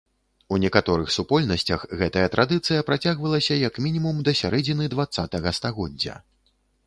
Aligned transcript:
У 0.55 0.57
некаторых 0.61 1.11
супольнасцях 1.15 1.83
гэтая 1.99 2.23
традыцыя 2.37 2.85
працягвалася 2.89 3.59
як 3.67 3.77
мінімум 3.87 4.23
да 4.29 4.35
сярэдзіны 4.41 4.89
дваццатага 4.95 5.49
стагоддзя. 5.61 6.15